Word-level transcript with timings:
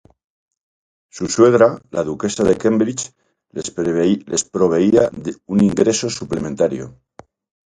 Su 1.11 1.27
suegra, 1.27 1.79
la 1.91 2.03
Duquesa 2.03 2.43
de 2.43 2.57
Cambridge, 2.57 3.13
les 3.51 4.43
proveía 4.51 5.11
un 5.45 5.63
ingreso 5.63 6.09
suplementario. 6.09 6.97